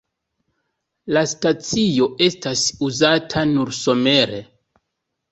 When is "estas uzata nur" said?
2.27-3.73